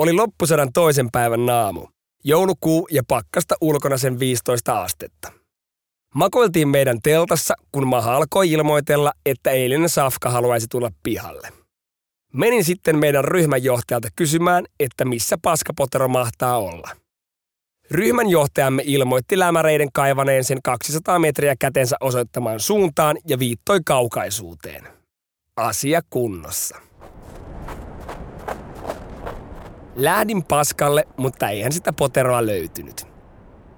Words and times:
Oli 0.00 0.12
loppusodan 0.12 0.72
toisen 0.72 1.08
päivän 1.12 1.46
naamu. 1.46 1.86
Joulukuu 2.24 2.88
ja 2.90 3.02
pakkasta 3.08 3.54
ulkona 3.60 3.98
sen 3.98 4.18
15 4.20 4.82
astetta. 4.82 5.32
Makoiltiin 6.14 6.68
meidän 6.68 6.98
teltassa, 7.02 7.54
kun 7.72 7.86
Maha 7.86 8.16
alkoi 8.16 8.50
ilmoitella, 8.50 9.12
että 9.26 9.50
eilinen 9.50 9.88
Safka 9.88 10.30
haluaisi 10.30 10.66
tulla 10.70 10.90
pihalle. 11.02 11.48
Menin 12.32 12.64
sitten 12.64 12.98
meidän 12.98 13.24
ryhmänjohtajalta 13.24 14.08
kysymään, 14.16 14.64
että 14.80 15.04
missä 15.04 15.36
paskapotero 15.42 16.08
mahtaa 16.08 16.58
olla. 16.58 16.90
Ryhmän 17.90 18.28
johtajamme 18.28 18.82
ilmoitti 18.86 19.38
lämäreiden 19.38 19.88
kaivaneen 19.92 20.44
sen 20.44 20.58
200 20.64 21.18
metriä 21.18 21.54
kätensä 21.58 21.96
osoittamaan 22.00 22.60
suuntaan 22.60 23.16
ja 23.28 23.38
viittoi 23.38 23.80
kaukaisuuteen. 23.84 24.88
Asia 25.56 26.00
kunnossa. 26.10 26.89
Lähdin 30.00 30.44
paskalle, 30.44 31.06
mutta 31.16 31.48
eihän 31.48 31.72
sitä 31.72 31.92
poteroa 31.92 32.46
löytynyt. 32.46 33.06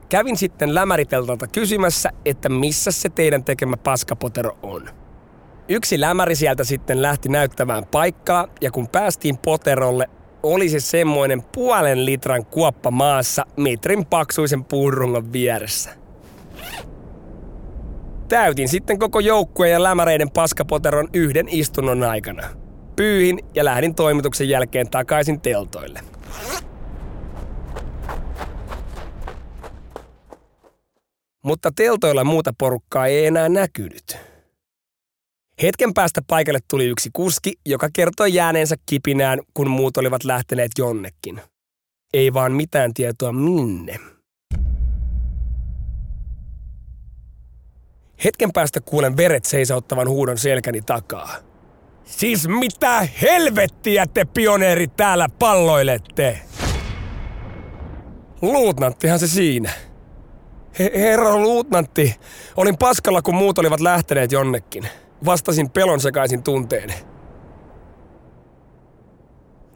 Kävin 0.09 0.37
sitten 0.37 0.75
lämäriteltalta 0.75 1.47
kysymässä, 1.47 2.11
että 2.25 2.49
missä 2.49 2.91
se 2.91 3.09
teidän 3.09 3.45
tekemä 3.45 3.77
paskapotero 3.77 4.59
on. 4.63 4.89
Yksi 5.69 6.01
lämäri 6.01 6.35
sieltä 6.35 6.65
sitten 6.65 7.03
lähti 7.03 7.29
näyttämään 7.29 7.85
paikkaa, 7.87 8.49
ja 8.61 8.71
kun 8.71 8.89
päästiin 8.89 9.39
poterolle, 9.39 10.11
oli 10.43 10.69
se 10.69 10.81
semmoinen 10.81 11.43
puolen 11.43 12.07
litran 12.07 12.47
kuoppa 12.47 12.91
maassa 12.91 13.47
metrin 13.57 14.07
paksuisen 14.07 14.65
puurungon 14.65 15.33
vieressä. 15.33 15.91
Täytin 18.29 18.69
sitten 18.69 18.99
koko 18.99 19.21
joukkueen 19.21 19.73
ja 19.73 19.83
lämäreiden 19.83 20.31
paskapoteron 20.31 21.09
yhden 21.13 21.49
istunnon 21.49 22.03
aikana. 22.03 22.62
Pyyhin 22.97 23.39
ja 23.55 23.65
lähdin 23.65 23.95
toimituksen 23.95 24.49
jälkeen 24.49 24.91
takaisin 24.91 25.41
teltoille. 25.41 26.01
Mutta 31.45 31.73
teltoilla 31.77 32.25
muuta 32.25 32.53
porukkaa 32.59 33.07
ei 33.07 33.27
enää 33.27 33.49
näkynyt. 33.49 34.17
Hetken 35.63 35.95
päästä 35.95 36.23
paikalle 36.27 36.59
tuli 36.71 36.85
yksi 36.87 37.11
kuski, 37.13 37.53
joka 37.67 37.89
kertoi 37.93 38.35
jääneensä 38.35 38.77
kipinään, 38.87 39.41
kun 39.55 39.71
muut 39.71 39.97
olivat 39.97 40.25
lähteneet 40.25 40.71
jonnekin. 40.79 41.41
Ei 42.15 42.35
vaan 42.35 42.53
mitään 42.53 42.95
tietoa 42.95 43.33
minne. 43.33 43.97
Hetken 48.25 48.53
päästä 48.53 48.81
kuulen 48.81 49.17
veret 49.17 49.45
seisauttavan 49.45 50.09
huudon 50.09 50.39
selkäni 50.39 50.81
takaa. 50.81 51.52
Siis 52.05 52.49
mitä 52.49 53.09
helvettiä 53.23 54.07
te 54.07 54.25
pioneerit 54.25 54.97
täällä 54.97 55.29
palloilette? 55.39 56.41
Luutnanttihan 58.43 59.19
se 59.19 59.27
siinä. 59.27 59.71
He- 60.79 60.93
herra 60.95 61.39
luutnantti, 61.39 62.17
olin 62.57 62.79
paskalla 62.79 63.23
kun 63.23 63.35
muut 63.35 63.59
olivat 63.59 63.81
lähteneet 63.81 64.33
jonnekin. 64.33 64.89
Vastasin 65.25 65.71
pelon 65.71 66.01
sekaisin 66.01 66.43
tunteen. 66.43 66.95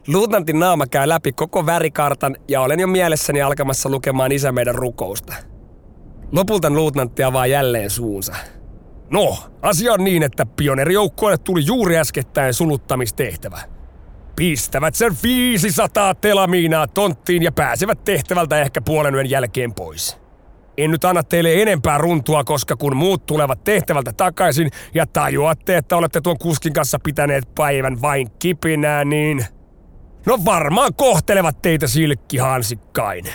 Luutnantin 0.07 0.59
naama 0.59 0.87
käy 0.87 1.09
läpi 1.09 1.31
koko 1.31 1.65
värikartan 1.65 2.35
ja 2.47 2.61
olen 2.61 2.79
jo 2.79 2.87
mielessäni 2.87 3.41
alkamassa 3.41 3.89
lukemaan 3.89 4.31
isä 4.31 4.51
meidän 4.51 4.75
rukousta. 4.75 5.33
Lopulta 6.31 6.69
luutnantti 6.69 7.23
avaa 7.23 7.47
jälleen 7.47 7.89
suunsa. 7.89 8.35
No, 9.11 9.37
asia 9.61 9.93
on 9.93 10.03
niin, 10.03 10.23
että 10.23 10.45
pioneerijoukkoille 10.45 11.37
tuli 11.37 11.65
juuri 11.65 11.97
äskettäin 11.97 12.53
suluttamistehtävä. 12.53 13.59
Pistävät 14.35 14.95
sen 14.95 15.17
500 15.23 16.15
telamiinaa 16.15 16.87
tonttiin 16.87 17.43
ja 17.43 17.51
pääsevät 17.51 18.03
tehtävältä 18.03 18.61
ehkä 18.61 18.81
puolen 18.81 19.15
yön 19.15 19.29
jälkeen 19.29 19.73
pois. 19.73 20.17
En 20.77 20.91
nyt 20.91 21.05
anna 21.05 21.23
teille 21.23 21.61
enempää 21.61 21.97
runtua, 21.97 22.43
koska 22.43 22.75
kun 22.75 22.97
muut 22.97 23.25
tulevat 23.25 23.63
tehtävältä 23.63 24.13
takaisin 24.13 24.71
ja 24.93 25.05
tajuatte, 25.05 25.77
että 25.77 25.97
olette 25.97 26.21
tuon 26.21 26.37
kuskin 26.37 26.73
kanssa 26.73 26.99
pitäneet 27.03 27.55
päivän 27.55 28.01
vain 28.01 28.31
kipinää, 28.39 29.05
niin... 29.05 29.45
No 30.25 30.39
varmaan 30.45 30.93
kohtelevat 30.93 31.61
teitä 31.61 31.87
silkkihansikkain. 31.87 33.25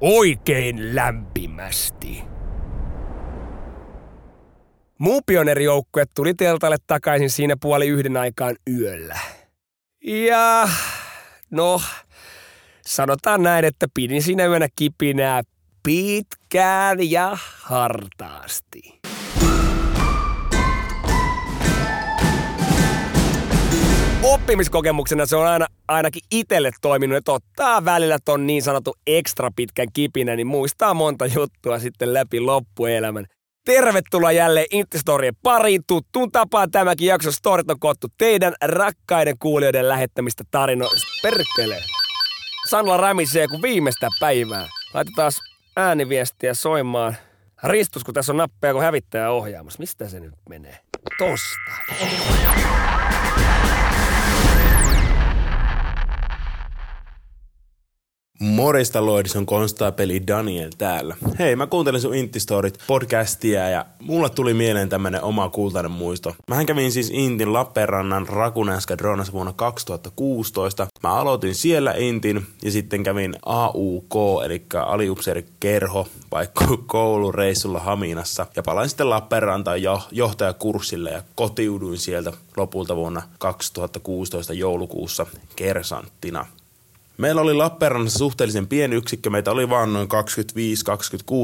Oikein 0.00 0.94
lämpimästi. 0.94 2.29
Muu 5.00 5.22
pioneerijoukkue 5.26 6.04
tuli 6.14 6.34
teltalle 6.34 6.76
takaisin 6.86 7.30
siinä 7.30 7.56
puoli 7.60 7.88
yhden 7.88 8.16
aikaan 8.16 8.56
yöllä. 8.78 9.18
Ja 10.04 10.68
no, 11.50 11.82
sanotaan 12.86 13.42
näin, 13.42 13.64
että 13.64 13.86
pidin 13.94 14.22
siinä 14.22 14.46
yönä 14.46 14.68
kipinää 14.76 15.42
pitkään 15.82 17.10
ja 17.10 17.38
hartaasti. 17.60 19.00
Oppimiskokemuksena 24.22 25.26
se 25.26 25.36
on 25.36 25.46
aina, 25.46 25.66
ainakin 25.88 26.22
itselle 26.30 26.70
toiminut, 26.80 27.18
että 27.18 27.32
ottaa 27.32 27.84
välillä 27.84 28.18
ton 28.24 28.46
niin 28.46 28.62
sanottu 28.62 28.94
ekstra 29.06 29.50
pitkän 29.56 29.88
kipinä, 29.92 30.36
niin 30.36 30.46
muistaa 30.46 30.94
monta 30.94 31.26
juttua 31.26 31.78
sitten 31.78 32.14
läpi 32.14 32.40
loppuelämän. 32.40 33.26
Tervetuloa 33.64 34.32
jälleen 34.32 34.66
Intistorien 34.70 35.36
pariin. 35.42 35.82
Tuttuun 35.86 36.32
tapaan 36.32 36.70
tämäkin 36.70 37.06
jakso 37.06 37.32
Storit 37.32 37.70
on 37.70 37.80
koottu 37.80 38.06
teidän 38.18 38.54
rakkaiden 38.64 39.38
kuulijoiden 39.38 39.88
lähettämistä 39.88 40.44
tarinoista. 40.50 41.08
Perkele. 41.22 41.82
Sanla 42.68 42.96
rämisee 42.96 43.48
kuin 43.48 43.62
viimeistä 43.62 44.08
päivää. 44.20 44.68
Laitetaan 44.94 45.32
ääniviestiä 45.76 46.54
soimaan. 46.54 47.16
Ristus, 47.64 48.04
kun 48.04 48.14
tässä 48.14 48.32
on 48.32 48.36
nappeja 48.36 48.72
kun 48.72 48.82
hävittäjä 48.82 49.30
ohjaamassa. 49.30 49.78
Mistä 49.78 50.08
se 50.08 50.20
nyt 50.20 50.34
menee? 50.48 50.78
Tosta. 51.18 51.70
Morista 58.60 59.06
Lloydis 59.06 59.36
on 59.36 59.46
konstaapeli 59.46 60.26
Daniel 60.26 60.70
täällä. 60.78 61.16
Hei, 61.38 61.56
mä 61.56 61.66
kuuntelin 61.66 62.00
sun 62.00 62.14
Intistorit 62.14 62.78
podcastia 62.86 63.68
ja 63.68 63.86
mulle 64.00 64.30
tuli 64.30 64.54
mieleen 64.54 64.88
tämmönen 64.88 65.22
oma 65.22 65.48
kultainen 65.48 65.90
muisto. 65.90 66.34
Mähän 66.48 66.66
kävin 66.66 66.92
siis 66.92 67.10
Intin 67.10 67.52
Lappeenrannan 67.52 68.28
Rakunenska 68.28 68.98
Dronas 68.98 69.32
vuonna 69.32 69.52
2016. 69.52 70.86
Mä 71.02 71.14
aloitin 71.14 71.54
siellä 71.54 71.94
Intin 71.96 72.46
ja 72.62 72.70
sitten 72.70 73.02
kävin 73.02 73.36
AUK, 73.46 74.14
eli 74.44 74.62
aliupseerikerho, 74.86 76.06
vaikka 76.30 76.64
koulureissulla 76.86 77.80
Haminassa. 77.80 78.46
Ja 78.56 78.62
palain 78.62 78.88
sitten 78.88 79.10
Lappeenrantaan 79.10 79.82
jo, 79.82 80.02
johtajakurssille 80.10 81.10
ja 81.10 81.22
kotiuduin 81.34 81.98
sieltä 81.98 82.32
lopulta 82.56 82.96
vuonna 82.96 83.22
2016 83.38 84.52
joulukuussa 84.52 85.26
kersanttina. 85.56 86.46
Meillä 87.20 87.40
oli 87.40 87.54
Lappeenrannassa 87.54 88.18
suhteellisen 88.18 88.66
pieni 88.66 88.96
yksikkö, 88.96 89.30
meitä 89.30 89.50
oli 89.50 89.70
vain 89.70 89.92
noin 89.92 90.08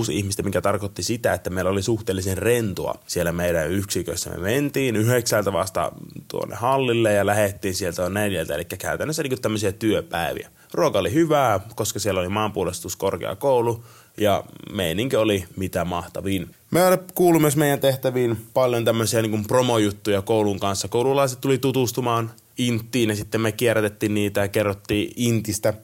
25-26 0.08 0.12
ihmistä, 0.12 0.42
mikä 0.42 0.60
tarkoitti 0.60 1.02
sitä, 1.02 1.32
että 1.32 1.50
meillä 1.50 1.70
oli 1.70 1.82
suhteellisen 1.82 2.38
rentoa 2.38 2.94
siellä 3.06 3.32
meidän 3.32 3.70
yksikössä. 3.70 4.30
Me 4.30 4.36
mentiin 4.36 4.96
yhdeksältä 4.96 5.52
vasta 5.52 5.92
tuonne 6.28 6.56
hallille 6.56 7.12
ja 7.12 7.26
lähettiin 7.26 7.74
sieltä 7.74 8.04
on 8.04 8.14
neljältä, 8.14 8.54
eli 8.54 8.64
käytännössä 8.64 9.22
niin 9.22 9.42
tämmöisiä 9.42 9.72
työpäiviä. 9.72 10.50
Ruoka 10.74 10.98
oli 10.98 11.12
hyvää, 11.12 11.60
koska 11.74 11.98
siellä 11.98 12.20
oli 12.20 12.28
maanpuolustuskorkeakoulu, 12.28 13.84
ja 14.16 14.44
meininki 14.72 15.16
oli 15.16 15.44
mitä 15.56 15.84
mahtavin. 15.84 16.50
Me 16.70 16.80
kuului 17.14 17.40
myös 17.40 17.56
meidän 17.56 17.80
tehtäviin 17.80 18.36
paljon 18.54 18.84
tämmöisiä 18.84 19.22
niin 19.22 19.46
promojuttuja 19.46 20.22
koulun 20.22 20.60
kanssa. 20.60 20.88
Koululaiset 20.88 21.40
tuli 21.40 21.58
tutustumaan 21.58 22.30
Inttiin 22.58 23.08
ja 23.08 23.16
sitten 23.16 23.40
me 23.40 23.52
kierrätettiin 23.52 24.14
niitä 24.14 24.40
ja 24.40 24.48
kerrottiin 24.48 25.12
Intistä. 25.16 25.74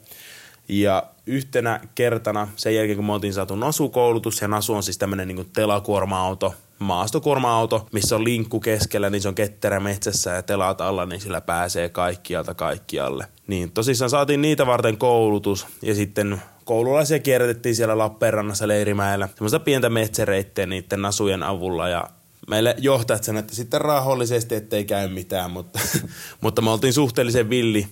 Ja 0.69 1.03
yhtenä 1.27 1.81
kertana 1.95 2.49
sen 2.57 2.75
jälkeen, 2.75 2.97
kun 2.97 3.07
me 3.07 3.13
oltiin 3.13 3.33
saatu 3.33 3.57
NASU-koulutus, 3.57 4.41
ja 4.41 4.49
NASU 4.49 4.75
on 4.75 4.83
siis 4.83 4.99
tämmöinen 4.99 5.29
niin 5.29 5.51
telakuorma-auto, 5.53 6.55
maastokuorma-auto, 6.79 7.89
missä 7.93 8.17
on 8.17 8.25
linkku 8.25 8.61
keskellä, 8.61 9.11
niin 9.11 9.23
se 9.23 9.29
on 9.29 9.35
ketterä 9.35 9.81
metsässä 9.81 10.31
ja 10.31 10.43
telaat 10.43 10.81
alla, 10.81 11.07
niin 11.07 11.21
sillä 11.21 11.41
pääsee 11.41 11.89
kaikkialta 11.89 12.55
kaikkialle. 12.55 13.27
Niin 13.47 13.73
tosissaan 13.73 14.11
saatiin 14.11 14.43
niitä 14.43 14.67
varten 14.67 14.99
koulutus 14.99 15.67
ja 15.83 15.95
sitten 15.95 16.43
koululaisia 16.65 17.19
kierrätettiin 17.19 17.77
siellä 17.77 17.99
Lappeenrannassa 17.99 18.69
Leirimäellä. 18.69 19.29
Semmoista 19.35 19.61
pientä 19.61 19.91
metsäreittiä 19.91 20.67
niiden 20.67 21.03
nasujen 21.03 21.43
avulla 21.43 21.89
ja 21.89 22.05
meille 22.49 22.75
johtajat 22.79 23.25
sanoivat, 23.25 23.45
että 23.45 23.57
sitten 23.57 23.81
rahollisesti 23.81 24.55
ettei 24.55 24.85
käy 24.85 25.09
mitään, 25.09 25.51
mutta, 25.51 25.79
mutta 26.41 26.63
me 26.63 26.71
oltiin 26.71 26.93
suhteellisen 26.93 27.51
villi, 27.51 27.87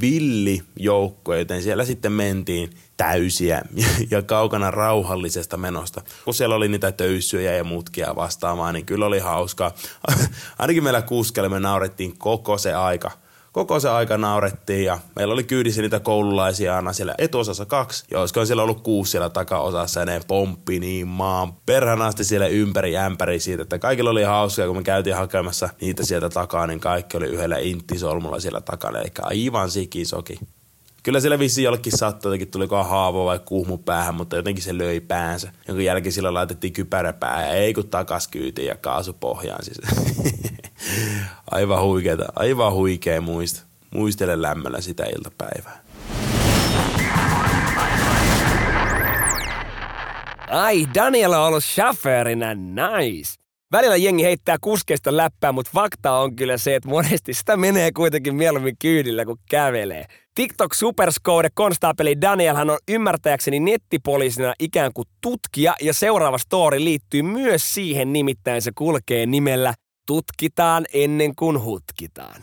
villi 0.00 0.62
joukko, 0.76 1.34
joten 1.34 1.62
siellä 1.62 1.84
sitten 1.84 2.12
mentiin 2.12 2.70
täysiä 2.96 3.62
ja 4.10 4.22
kaukana 4.22 4.70
rauhallisesta 4.70 5.56
menosta. 5.56 6.02
Kun 6.24 6.34
siellä 6.34 6.54
oli 6.54 6.68
niitä 6.68 6.92
töyssyjä 6.92 7.52
ja 7.52 7.64
mutkia 7.64 8.16
vastaamaan, 8.16 8.74
niin 8.74 8.86
kyllä 8.86 9.06
oli 9.06 9.18
hauskaa. 9.18 9.74
Ainakin 10.58 10.84
meillä 10.84 11.02
kuskelle 11.02 11.48
me 11.48 11.60
naurettiin 11.60 12.18
koko 12.18 12.58
se 12.58 12.74
aika– 12.74 13.10
koko 13.54 13.80
se 13.80 13.88
aika 13.88 14.18
naurettiin 14.18 14.84
ja 14.84 14.98
meillä 15.16 15.34
oli 15.34 15.44
kyydissä 15.44 15.82
niitä 15.82 16.00
koululaisia 16.00 16.76
aina 16.76 16.92
siellä 16.92 17.14
etuosassa 17.18 17.66
kaksi. 17.66 18.04
Ja 18.10 18.20
olisiko 18.20 18.46
siellä 18.46 18.62
ollut 18.62 18.80
kuusi 18.80 19.10
siellä 19.10 19.30
takaosassa 19.30 20.00
ja 20.00 20.06
ne 20.06 20.20
pomppi 20.28 20.80
niin 20.80 21.08
maan 21.08 21.52
perhanasti 21.66 22.24
siellä 22.24 22.46
ympäri 22.46 22.96
ämpäri 22.96 23.40
siitä, 23.40 23.62
että 23.62 23.78
kaikilla 23.78 24.10
oli 24.10 24.22
hauskaa, 24.22 24.66
kun 24.66 24.76
me 24.76 24.82
käytiin 24.82 25.16
hakemassa 25.16 25.68
niitä 25.80 26.06
sieltä 26.06 26.28
takaa, 26.28 26.66
niin 26.66 26.80
kaikki 26.80 27.16
oli 27.16 27.26
yhdellä 27.26 27.58
inttisolmulla 27.58 28.40
siellä 28.40 28.60
takana, 28.60 29.00
eli 29.00 29.10
aivan 29.22 29.70
sikisoki. 29.70 30.38
Kyllä 31.04 31.20
siellä 31.20 31.38
vissi 31.38 31.62
jollekin 31.62 31.98
sattui, 31.98 32.28
jotenkin 32.28 32.50
tuliko 32.50 32.84
haavo 32.84 33.24
vai 33.24 33.40
kuhmu 33.44 33.78
päähän, 33.78 34.14
mutta 34.14 34.36
jotenkin 34.36 34.64
se 34.64 34.78
löi 34.78 35.00
päänsä. 35.00 35.52
Jonka 35.68 35.82
jälkeen 35.82 36.12
sillä 36.12 36.34
laitettiin 36.34 36.72
kypärä 36.72 37.12
päähän 37.12 37.44
ja 37.44 37.52
ei 37.52 37.74
kun 37.74 37.88
takas 37.88 38.28
kyytiin 38.28 38.68
ja 38.68 38.76
kaasu 38.76 39.12
pohjaan 39.12 39.64
siis. 39.64 39.78
aivan 41.50 41.82
huikeeta, 41.82 42.24
aivan 42.36 42.72
huikea 42.72 43.20
muista. 43.20 43.62
Muistele 43.90 44.42
lämmöllä 44.42 44.80
sitä 44.80 45.04
iltapäivää. 45.16 45.84
Ai, 50.50 50.86
Daniela 50.94 51.40
on 51.40 51.48
ollut 51.48 51.64
chauffeurina, 51.64 52.54
nice. 52.54 53.34
Välillä 53.72 53.96
jengi 53.96 54.24
heittää 54.24 54.56
kuskeista 54.60 55.16
läppää, 55.16 55.52
mutta 55.52 55.70
fakta 55.74 56.12
on 56.12 56.36
kyllä 56.36 56.58
se, 56.58 56.74
että 56.74 56.88
monesti 56.88 57.34
sitä 57.34 57.56
menee 57.56 57.92
kuitenkin 57.92 58.34
mieluummin 58.34 58.76
kyydillä 58.78 59.24
kuin 59.24 59.38
kävelee. 59.50 60.06
TikTok 60.34 60.74
Superscode 60.74 61.48
konstaapeli 61.54 62.20
Danielhan 62.20 62.70
on 62.70 62.78
ymmärtäjäkseni 62.88 63.60
nettipoliisina 63.60 64.54
ikään 64.60 64.90
kuin 64.94 65.08
tutkija 65.20 65.74
ja 65.82 65.94
seuraava 65.94 66.38
story 66.38 66.84
liittyy 66.84 67.22
myös 67.22 67.74
siihen 67.74 68.12
nimittäin 68.12 68.62
se 68.62 68.70
kulkee 68.74 69.26
nimellä 69.26 69.74
Tutkitaan 70.06 70.84
ennen 70.94 71.34
kuin 71.36 71.62
hutkitaan. 71.62 72.42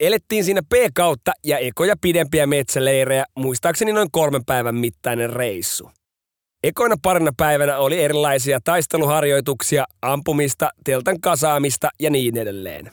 Elettiin 0.00 0.44
siinä 0.44 0.62
P-kautta 0.62 1.32
ja 1.44 1.58
ekoja 1.58 1.94
pidempiä 2.00 2.46
metsäleirejä, 2.46 3.24
muistaakseni 3.38 3.92
noin 3.92 4.08
kolmen 4.12 4.44
päivän 4.44 4.74
mittainen 4.74 5.30
reissu. 5.30 5.90
Ekoina 6.64 6.96
parina 7.02 7.32
päivänä 7.36 7.78
oli 7.78 8.02
erilaisia 8.04 8.58
taisteluharjoituksia, 8.64 9.84
ampumista, 10.02 10.70
teltan 10.84 11.20
kasaamista 11.20 11.88
ja 12.00 12.10
niin 12.10 12.36
edelleen. 12.36 12.90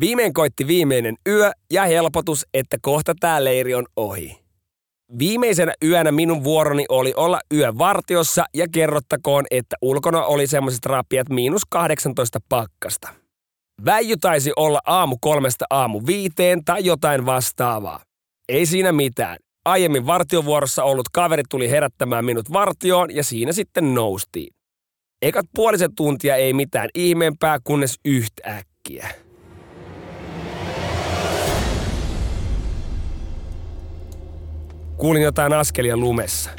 Viimein 0.00 0.32
koitti 0.32 0.66
viimeinen 0.66 1.14
yö 1.28 1.50
ja 1.72 1.86
helpotus, 1.86 2.46
että 2.54 2.76
kohta 2.82 3.14
tämä 3.20 3.44
leiri 3.44 3.74
on 3.74 3.86
ohi. 3.96 4.38
Viimeisenä 5.18 5.72
yönä 5.84 6.12
minun 6.12 6.44
vuoroni 6.44 6.84
oli 6.88 7.12
olla 7.16 7.40
yö 7.52 7.72
vartiossa 7.78 8.44
ja 8.54 8.66
kerrottakoon, 8.72 9.44
että 9.50 9.76
ulkona 9.82 10.24
oli 10.24 10.46
semmoiset 10.46 10.86
rapiat 10.86 11.28
miinus 11.28 11.62
18 11.70 12.38
pakkasta. 12.48 13.08
Väijy 13.84 14.16
taisi 14.16 14.52
olla 14.56 14.80
aamu 14.86 15.16
kolmesta 15.20 15.64
aamu 15.70 16.00
viiteen 16.06 16.64
tai 16.64 16.84
jotain 16.84 17.26
vastaavaa. 17.26 18.00
Ei 18.48 18.66
siinä 18.66 18.92
mitään. 18.92 19.36
Aiemmin 19.66 20.06
vartiovuorossa 20.06 20.84
ollut 20.84 21.08
kaveri 21.12 21.42
tuli 21.50 21.70
herättämään 21.70 22.24
minut 22.24 22.52
vartioon 22.52 23.14
ja 23.14 23.24
siinä 23.24 23.52
sitten 23.52 23.94
noustiin. 23.94 24.54
Ekat 25.22 25.46
puolisen 25.54 25.94
tuntia 25.94 26.36
ei 26.36 26.52
mitään 26.52 26.88
ihmeempää, 26.94 27.58
kunnes 27.64 28.00
yhtäkkiä. 28.04 29.08
Kuulin 34.96 35.22
jotain 35.22 35.52
askelia 35.52 35.96
lumessa. 35.96 36.50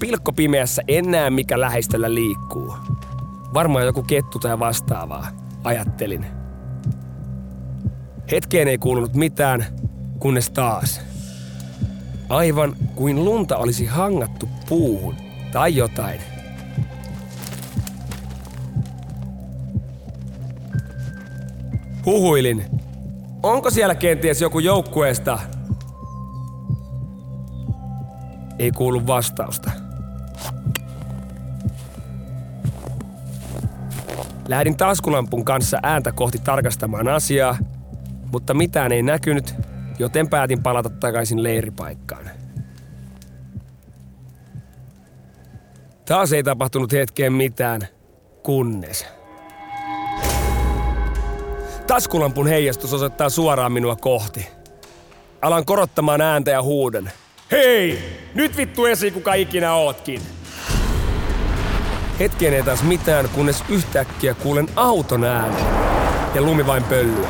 Pilkko 0.00 0.32
pimeässä 0.32 0.82
en 0.88 1.10
näe 1.10 1.30
mikä 1.30 1.60
läheistöllä 1.60 2.14
liikkuu. 2.14 2.89
Varmaan 3.54 3.86
joku 3.86 4.02
kettu 4.02 4.38
tai 4.38 4.58
vastaavaa, 4.58 5.26
ajattelin. 5.64 6.26
Hetkeen 8.30 8.68
ei 8.68 8.78
kuulunut 8.78 9.14
mitään, 9.14 9.66
kunnes 10.18 10.50
taas. 10.50 11.00
Aivan 12.28 12.76
kuin 12.94 13.24
lunta 13.24 13.56
olisi 13.56 13.86
hangattu 13.86 14.48
puuhun 14.68 15.14
tai 15.52 15.76
jotain. 15.76 16.20
Huhuilin. 22.06 22.64
Onko 23.42 23.70
siellä 23.70 23.94
kenties 23.94 24.40
joku 24.40 24.58
joukkueesta? 24.58 25.38
Ei 28.58 28.70
kuulu 28.72 29.06
vastausta. 29.06 29.69
Lähdin 34.50 34.76
taskulampun 34.76 35.44
kanssa 35.44 35.78
ääntä 35.82 36.12
kohti 36.12 36.38
tarkastamaan 36.38 37.08
asiaa, 37.08 37.58
mutta 38.32 38.54
mitään 38.54 38.92
ei 38.92 39.02
näkynyt, 39.02 39.54
joten 39.98 40.28
päätin 40.28 40.62
palata 40.62 40.90
takaisin 40.90 41.42
leiripaikkaan. 41.42 42.30
Taas 46.04 46.32
ei 46.32 46.42
tapahtunut 46.42 46.92
hetkeen 46.92 47.32
mitään, 47.32 47.80
kunnes... 48.42 49.06
Taskulampun 51.86 52.46
heijastus 52.46 52.94
osoittaa 52.94 53.28
suoraan 53.28 53.72
minua 53.72 53.96
kohti. 53.96 54.48
Alan 55.42 55.64
korottamaan 55.64 56.20
ääntä 56.20 56.50
ja 56.50 56.62
huuden. 56.62 57.12
Hei! 57.50 57.98
Nyt 58.34 58.56
vittu 58.56 58.86
esi, 58.86 59.10
kuka 59.10 59.34
ikinä 59.34 59.74
ootkin! 59.74 60.39
Hetkeen 62.20 62.54
ei 62.54 62.62
taas 62.62 62.82
mitään, 62.82 63.28
kunnes 63.28 63.64
yhtäkkiä 63.68 64.34
kuulen 64.34 64.68
auton 64.76 65.24
äänen. 65.24 65.64
Ja 66.34 66.42
lumi 66.42 66.66
vain 66.66 66.84
pöllyä. 66.84 67.28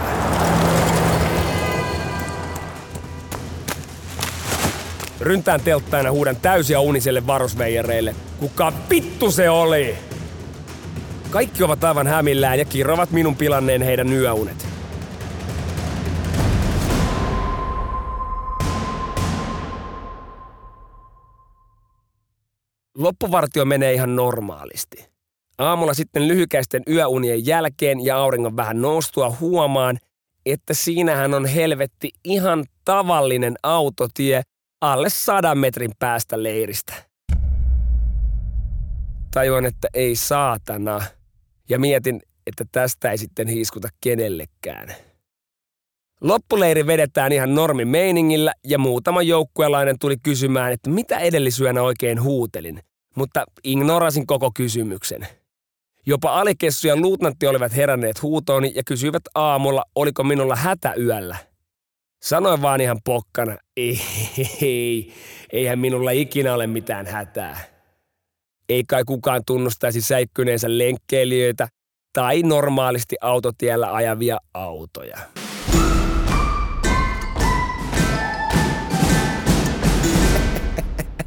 Ryntään 5.21 5.61
telttaina 5.61 6.09
ja 6.09 6.13
huudan 6.13 6.37
täysiä 6.37 6.81
uniselle 6.81 7.27
varusveijareille. 7.27 8.15
Kuka 8.41 8.73
vittu 8.91 9.31
se 9.31 9.51
oli? 9.51 9.95
Kaikki 11.31 11.63
ovat 11.63 11.85
aivan 11.85 12.07
hämillään 12.07 12.59
ja 12.59 12.65
kirrovat 12.65 13.11
minun 13.11 13.37
pilanneen 13.37 13.83
heidän 13.83 14.13
yöunet. 14.13 14.70
Loppuvartio 23.01 23.65
menee 23.65 23.93
ihan 23.95 24.17
normaalisti. 24.17 25.11
Aamulla 25.59 25.95
sitten 25.95 26.29
lyhykäisten 26.29 26.83
yöunien 26.89 27.47
jälkeen 27.47 28.05
ja 28.05 28.17
auringon 28.17 28.57
vähän 28.57 28.83
noustua 28.83 29.37
huomaan, 29.41 29.99
että 30.47 30.75
siinähän 30.75 31.35
on 31.35 31.47
helvetti 31.47 32.11
ihan 32.25 32.65
tavallinen 32.85 33.55
autotie 33.63 34.43
alle 34.81 35.11
sadan 35.11 35.59
metrin 35.59 35.93
päästä 35.99 36.43
leiristä. 36.43 36.95
Tajuan, 39.31 39.67
että 39.67 39.89
ei 39.95 40.17
saatana– 40.17 41.01
ja 41.71 41.79
mietin, 41.79 42.23
että 42.47 42.65
tästä 42.73 43.11
ei 43.11 43.19
sitten 43.19 43.49
hiiskuta 43.49 43.89
kenellekään. 44.01 44.95
Loppuleiri 46.21 46.87
vedetään 46.87 47.33
ihan 47.33 47.55
normi 47.55 47.85
meiningillä 47.85 48.53
ja 48.65 48.79
muutama 48.79 49.23
joukkuelainen 49.23 49.99
tuli 49.99 50.17
kysymään, 50.23 50.73
että 50.73 50.91
mitä 50.91 51.19
edellisyönä 51.19 51.83
oikein 51.83 52.23
huutelin. 52.23 52.81
Mutta 53.17 53.45
ignorasin 53.65 54.27
koko 54.27 54.51
kysymyksen. 54.55 55.27
Jopa 56.07 56.41
alikessu 56.41 56.89
ja 56.89 56.97
luutnantti 56.97 57.47
olivat 57.47 57.77
heränneet 57.77 58.23
huutooni 58.23 58.73
ja 58.75 58.83
kysyivät 58.87 59.23
aamulla, 59.35 59.85
oliko 59.95 60.25
minulla 60.25 60.57
hätä 60.57 60.95
yöllä. 60.95 61.37
Sanoin 62.23 62.63
vaan 62.63 62.81
ihan 62.81 63.01
pokkana, 63.05 63.57
ei, 63.77 64.01
ei, 64.63 65.13
eihän 65.53 65.79
minulla 65.79 66.11
ikinä 66.11 66.55
ole 66.55 66.67
mitään 66.67 67.07
hätää. 67.07 67.61
Ei 68.69 68.85
kai 68.85 69.05
kukaan 69.05 69.43
tunnustaisi 69.47 70.01
säikkyneensä 70.01 70.79
lenkkeilijöitä 70.79 71.69
tai 72.13 72.43
normaalisti 72.43 73.17
autotiellä 73.21 73.95
ajavia 73.95 74.39
autoja. 74.55 75.19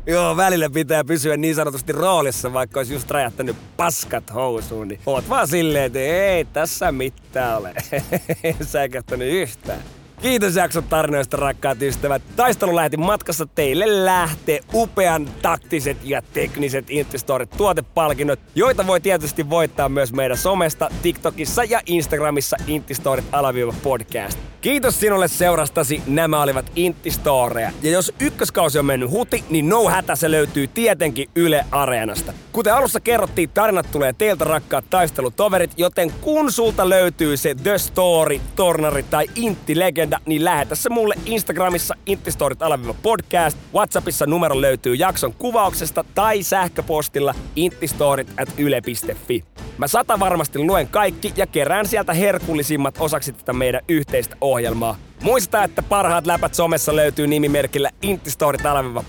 Joo, 0.08 0.38
välillä 0.38 0.70
pitää 0.70 1.04
pysyä 1.04 1.38
niin 1.38 1.56
sanotusti 1.56 1.94
roolissa, 1.94 2.54
vaikka 2.54 2.80
olisi 2.80 2.94
just 2.94 3.12
räjähtänyt 3.12 3.56
paskat 3.78 4.34
housuun, 4.34 4.88
niin 4.88 5.00
oot 5.06 5.30
vaan 5.30 5.48
silleen, 5.48 5.86
että 5.86 6.00
ei 6.00 6.46
tässä 6.46 6.92
mitään 6.92 7.58
ole. 7.58 7.74
en 8.44 8.56
säikähtänyt 8.62 9.28
yhtään. 9.28 9.80
Kiitos 10.22 10.56
jakson 10.56 10.84
tarinoista, 10.84 11.38
rakkaat 11.38 11.82
ystävät. 11.82 12.22
Taistelu 12.36 12.76
lähti 12.76 12.98
matkassa 12.98 13.46
teille 13.46 14.06
lähtee 14.06 14.60
upean 14.74 15.30
taktiset 15.42 15.98
ja 16.04 16.22
tekniset 16.34 16.86
Intistorit 16.90 17.50
tuotepalkinnot, 17.50 18.40
joita 18.56 18.88
voi 18.88 19.02
tietysti 19.02 19.50
voittaa 19.50 19.90
myös 19.90 20.14
meidän 20.14 20.38
somesta, 20.38 20.90
TikTokissa 21.02 21.64
ja 21.64 21.82
Instagramissa 21.86 22.58
Intistorit 22.68 23.26
alaviiva 23.32 23.74
podcast. 23.84 24.53
Kiitos 24.64 25.00
sinulle 25.00 25.28
seurastasi, 25.28 26.04
nämä 26.08 26.42
olivat 26.42 26.72
Intistoreja. 26.76 27.72
Ja 27.82 27.92
jos 27.92 28.14
ykköskausi 28.20 28.80
on 28.80 28.86
mennyt 28.86 29.10
huti, 29.10 29.44
niin 29.50 29.70
no 29.70 29.90
hätä 29.90 30.16
se 30.16 30.32
löytyy 30.32 30.68
tietenkin 30.68 31.30
Yle 31.36 31.66
Areenasta. 31.72 32.34
Kuten 32.52 32.74
alussa 32.74 33.00
kerrottiin, 33.00 33.50
tarinat 33.50 33.92
tulee 33.92 34.14
teiltä 34.14 34.44
rakkaat 34.44 34.86
taistelutoverit, 34.90 35.72
joten 35.78 36.12
kun 36.22 36.52
sulta 36.52 36.90
löytyy 36.90 37.38
se 37.38 37.56
The 37.56 37.78
Story, 37.78 38.40
Tornari 38.56 39.04
tai 39.04 39.28
Intti 39.36 39.80
Legenda, 39.80 40.20
niin 40.26 40.46
lähetä 40.46 40.76
se 40.76 40.90
mulle 40.90 41.16
Instagramissa 41.26 41.96
Intistorit 42.06 42.62
alaviiva 42.62 42.96
podcast. 43.04 43.58
Whatsappissa 43.74 44.26
numero 44.26 44.62
löytyy 44.62 44.96
jakson 44.96 45.34
kuvauksesta 45.34 46.06
tai 46.16 46.44
sähköpostilla 46.44 47.36
intistorit 47.56 48.28
at 48.38 48.50
yle.fi. 48.58 49.53
Mä 49.78 49.88
sata 49.88 50.20
varmasti 50.20 50.60
luen 50.60 50.88
kaikki 50.88 51.34
ja 51.36 51.48
kerään 51.48 51.88
sieltä 51.88 52.14
herkullisimmat 52.14 52.96
osaksi 53.00 53.34
tätä 53.34 53.54
meidän 53.54 53.82
yhteistä 53.88 54.36
ohjelmaa. 54.42 54.96
Muista, 55.22 55.64
että 55.64 55.84
parhaat 55.84 56.28
läpät 56.28 56.54
somessa 56.54 56.96
löytyy 56.96 57.28
nimimerkillä 57.28 57.90
Intistorit 58.02 58.62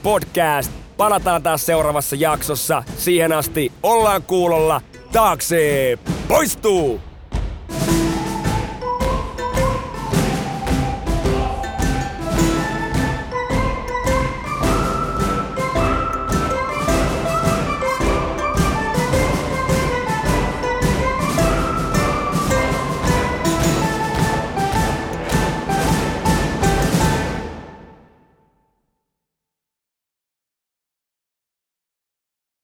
podcast. 0.02 0.72
Palataan 0.96 1.42
taas 1.42 1.66
seuraavassa 1.66 2.16
jaksossa. 2.16 2.82
Siihen 2.96 3.32
asti 3.32 3.72
ollaan 3.82 4.22
kuulolla. 4.22 4.80
Taakse 5.12 5.98
poistuu! 6.28 7.13